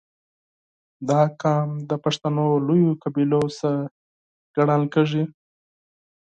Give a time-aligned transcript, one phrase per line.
[1.09, 3.71] •دا قوم د پښتنو لویو قبیلو څخه
[4.55, 5.23] ګڼل کېږي.